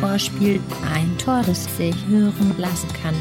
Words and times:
Torspiel 0.00 0.60
ein 0.90 1.18
Tor, 1.18 1.42
das 1.44 1.76
sich 1.76 1.94
hören 2.06 2.54
lassen 2.56 2.88
kann. 3.02 3.14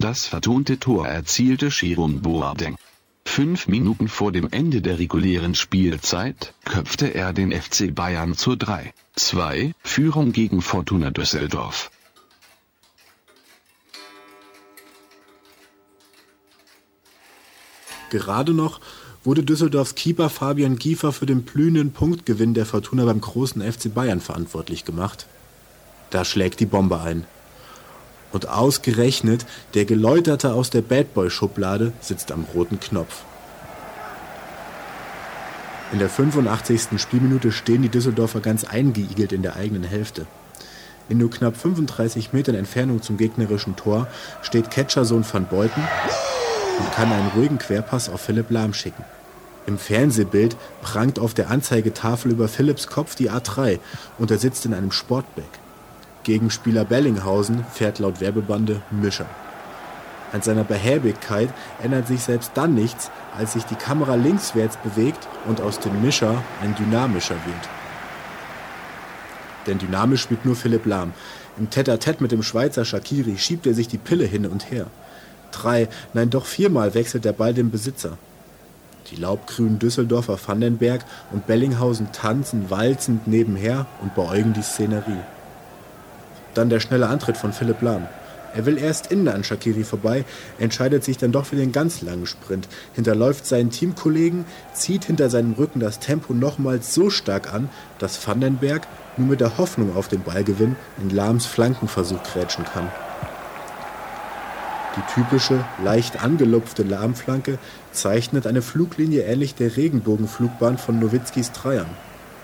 Das 0.00 0.26
vertonte 0.26 0.80
Tor 0.80 1.06
erzielte 1.06 1.68
Jerome 1.68 2.18
Boateng. 2.18 2.76
Fünf 3.24 3.68
Minuten 3.68 4.08
vor 4.08 4.32
dem 4.32 4.48
Ende 4.50 4.82
der 4.82 4.98
regulären 4.98 5.54
Spielzeit 5.54 6.54
köpfte 6.64 7.14
er 7.14 7.32
den 7.32 7.52
FC 7.52 7.94
Bayern 7.94 8.34
zur 8.34 8.56
3-2 9.18 9.72
Führung 9.82 10.30
gegen 10.30 10.62
Fortuna 10.62 11.10
Düsseldorf. 11.10 11.90
Gerade 18.10 18.54
noch 18.54 18.80
wurde 19.24 19.42
Düsseldorfs 19.42 19.96
Keeper 19.96 20.30
Fabian 20.30 20.76
Giefer 20.76 21.12
für 21.12 21.26
den 21.26 21.42
blühenden 21.42 21.92
Punktgewinn 21.92 22.54
der 22.54 22.64
Fortuna 22.64 23.04
beim 23.04 23.20
großen 23.20 23.60
FC 23.60 23.92
Bayern 23.92 24.20
verantwortlich 24.20 24.84
gemacht. 24.84 25.26
Da 26.10 26.24
schlägt 26.24 26.60
die 26.60 26.66
Bombe 26.66 27.00
ein. 27.00 27.26
Und 28.30 28.48
ausgerechnet 28.48 29.46
der 29.74 29.84
Geläuterte 29.84 30.52
aus 30.52 30.70
der 30.70 30.82
Bad 30.82 31.12
Boy 31.12 31.28
Schublade 31.28 31.92
sitzt 32.00 32.30
am 32.30 32.44
roten 32.54 32.78
Knopf. 32.78 33.24
In 35.90 36.00
der 36.00 36.10
85. 36.10 37.00
Spielminute 37.00 37.50
stehen 37.50 37.80
die 37.80 37.88
Düsseldorfer 37.88 38.40
ganz 38.40 38.64
eingeigelt 38.64 39.32
in 39.32 39.40
der 39.40 39.56
eigenen 39.56 39.84
Hälfte. 39.84 40.26
In 41.08 41.16
nur 41.16 41.30
knapp 41.30 41.56
35 41.56 42.34
Metern 42.34 42.54
Entfernung 42.54 43.00
zum 43.00 43.16
gegnerischen 43.16 43.74
Tor 43.74 44.06
steht 44.42 44.70
Catchersohn 44.70 45.24
van 45.30 45.46
Beuten 45.46 45.80
und 46.78 46.92
kann 46.92 47.10
einen 47.10 47.28
ruhigen 47.28 47.56
Querpass 47.56 48.10
auf 48.10 48.20
Philipp 48.20 48.50
Lahm 48.50 48.74
schicken. 48.74 49.02
Im 49.66 49.78
Fernsehbild 49.78 50.56
prangt 50.82 51.18
auf 51.18 51.32
der 51.32 51.50
Anzeigetafel 51.50 52.32
über 52.32 52.48
Philipps 52.48 52.86
Kopf 52.86 53.14
die 53.14 53.30
A3 53.30 53.78
und 54.18 54.30
er 54.30 54.38
sitzt 54.38 54.66
in 54.66 54.74
einem 54.74 54.92
Sportback. 54.92 55.48
Gegenspieler 56.22 56.84
Bellinghausen 56.84 57.64
fährt 57.72 57.98
laut 57.98 58.20
Werbebande 58.20 58.82
Mischer. 58.90 59.26
An 60.32 60.42
seiner 60.42 60.64
Behäbigkeit 60.64 61.48
ändert 61.82 62.06
sich 62.06 62.22
selbst 62.22 62.52
dann 62.54 62.74
nichts, 62.74 63.10
als 63.36 63.54
sich 63.54 63.64
die 63.64 63.76
Kamera 63.76 64.14
linkswärts 64.14 64.76
bewegt 64.78 65.26
und 65.46 65.60
aus 65.60 65.80
dem 65.80 66.02
Mischer 66.02 66.42
ein 66.62 66.74
dynamischer 66.74 67.36
wird. 67.46 67.68
Denn 69.66 69.78
dynamisch 69.78 70.22
spielt 70.22 70.44
nur 70.44 70.56
Philipp 70.56 70.86
Lahm. 70.86 71.12
Im 71.58 71.70
Tête-à-Tête 71.70 72.20
mit 72.20 72.32
dem 72.32 72.42
Schweizer 72.42 72.84
Shakiri 72.84 73.38
schiebt 73.38 73.66
er 73.66 73.74
sich 73.74 73.88
die 73.88 73.98
Pille 73.98 74.24
hin 74.24 74.46
und 74.46 74.70
her. 74.70 74.86
Drei, 75.50 75.88
nein 76.12 76.30
doch 76.30 76.46
viermal 76.46 76.94
wechselt 76.94 77.24
der 77.24 77.32
Ball 77.32 77.54
den 77.54 77.70
Besitzer. 77.70 78.18
Die 79.10 79.16
laubgrünen 79.16 79.78
Düsseldorfer 79.78 80.38
Vandenberg 80.46 81.04
und 81.32 81.46
Bellinghausen 81.46 82.12
tanzen 82.12 82.70
walzend 82.70 83.26
nebenher 83.26 83.86
und 84.02 84.14
beäugen 84.14 84.52
die 84.52 84.62
Szenerie. 84.62 85.24
Dann 86.54 86.68
der 86.68 86.80
schnelle 86.80 87.08
Antritt 87.08 87.36
von 87.36 87.52
Philipp 87.52 87.80
Lahm. 87.80 88.06
Er 88.54 88.66
will 88.66 88.78
erst 88.78 89.12
innen 89.12 89.28
an 89.28 89.44
Shakiri 89.44 89.84
vorbei, 89.84 90.24
entscheidet 90.58 91.04
sich 91.04 91.18
dann 91.18 91.32
doch 91.32 91.46
für 91.46 91.56
den 91.56 91.72
ganz 91.72 92.02
langen 92.02 92.26
Sprint, 92.26 92.68
hinterläuft 92.94 93.46
seinen 93.46 93.70
Teamkollegen, 93.70 94.44
zieht 94.72 95.04
hinter 95.04 95.30
seinem 95.30 95.52
Rücken 95.52 95.80
das 95.80 95.98
Tempo 95.98 96.32
nochmals 96.32 96.94
so 96.94 97.10
stark 97.10 97.52
an, 97.52 97.68
dass 97.98 98.26
Vandenberg 98.26 98.86
nur 99.16 99.28
mit 99.28 99.40
der 99.40 99.58
Hoffnung 99.58 99.94
auf 99.96 100.08
den 100.08 100.22
Ballgewinn 100.22 100.76
in 101.00 101.10
Lahms 101.10 101.46
Flankenversuch 101.46 102.22
krätschen 102.22 102.64
kann. 102.64 102.90
Die 104.96 105.14
typische, 105.14 105.64
leicht 105.84 106.24
angelupfte 106.24 106.82
Lahmflanke 106.82 107.58
zeichnet 107.92 108.46
eine 108.46 108.62
Fluglinie 108.62 109.22
ähnlich 109.22 109.54
der 109.54 109.76
Regenbogenflugbahn 109.76 110.78
von 110.78 110.98
Nowitzkis 110.98 111.52
Dreiern. 111.52 111.86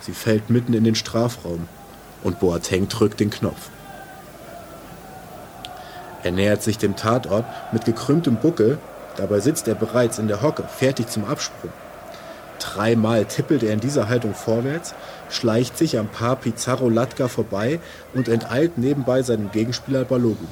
Sie 0.00 0.12
fällt 0.12 0.50
mitten 0.50 0.74
in 0.74 0.84
den 0.84 0.94
Strafraum 0.94 1.66
und 2.22 2.38
Boateng 2.38 2.88
drückt 2.88 3.18
den 3.18 3.30
Knopf. 3.30 3.70
Er 6.22 6.32
nähert 6.32 6.62
sich 6.62 6.78
dem 6.78 6.96
Tatort 6.96 7.44
mit 7.72 7.84
gekrümmtem 7.84 8.36
Buckel, 8.36 8.78
dabei 9.16 9.40
sitzt 9.40 9.68
er 9.68 9.74
bereits 9.74 10.18
in 10.18 10.28
der 10.28 10.42
Hocke, 10.42 10.64
fertig 10.64 11.08
zum 11.08 11.24
Absprung. 11.24 11.72
Dreimal 12.58 13.24
tippelt 13.26 13.62
er 13.62 13.72
in 13.72 13.80
dieser 13.80 14.08
Haltung 14.08 14.34
vorwärts, 14.34 14.94
schleicht 15.28 15.76
sich 15.76 15.98
am 15.98 16.08
Paar 16.08 16.36
Pizarro 16.36 16.88
Latka 16.88 17.28
vorbei 17.28 17.80
und 18.14 18.28
enteilt 18.28 18.78
nebenbei 18.78 19.22
seinem 19.22 19.50
Gegenspieler 19.50 20.04
Balogun. 20.04 20.48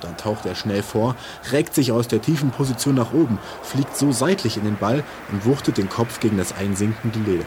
Dann 0.00 0.16
taucht 0.16 0.46
er 0.46 0.54
schnell 0.54 0.82
vor, 0.82 1.16
reckt 1.50 1.74
sich 1.74 1.90
aus 1.90 2.06
der 2.06 2.20
tiefen 2.20 2.50
Position 2.50 2.94
nach 2.94 3.12
oben, 3.12 3.38
fliegt 3.62 3.96
so 3.96 4.12
seitlich 4.12 4.56
in 4.56 4.64
den 4.64 4.76
Ball 4.76 5.02
und 5.32 5.44
wuchtet 5.44 5.78
den 5.78 5.88
Kopf 5.88 6.20
gegen 6.20 6.36
das 6.38 6.54
einsinkende 6.56 7.18
Leder. 7.18 7.46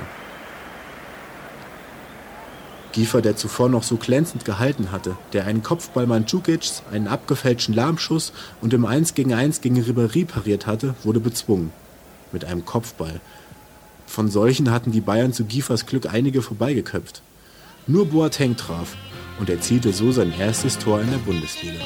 Giefer, 2.92 3.22
der 3.22 3.36
zuvor 3.36 3.70
noch 3.70 3.84
so 3.84 3.98
glänzend 3.98 4.46
gehalten 4.46 4.92
hatte, 4.92 5.16
der 5.34 5.46
einen 5.46 5.64
Kopfball 5.64 6.08
Mandzukics, 6.08 6.84
einen 6.92 7.08
abgefälschten 7.08 7.76
Lahmschuss 7.76 8.34
und 8.62 8.74
im 8.74 8.86
1 8.86 9.14
gegen 9.14 9.34
1 9.34 9.62
gegen 9.62 9.78
Ribéry 9.78 10.26
pariert 10.26 10.66
hatte, 10.66 10.96
wurde 11.04 11.20
bezwungen. 11.20 11.72
Mit 12.32 12.46
einem 12.46 12.66
Kopfball. 12.66 13.22
Von 14.08 14.30
solchen 14.30 14.72
hatten 14.72 14.92
die 14.92 15.02
Bayern 15.02 15.34
zu 15.34 15.46
Giefers 15.46 15.86
Glück 15.86 16.12
einige 16.12 16.42
vorbeigeköpft. 16.42 17.22
Nur 17.86 18.08
Boateng 18.08 18.58
traf 18.58 18.96
und 19.40 19.50
erzielte 19.50 19.94
so 19.94 20.12
sein 20.12 20.34
erstes 20.38 20.80
Tor 20.80 21.00
in 21.02 21.12
der 21.12 21.18
Bundesliga. 21.18 21.82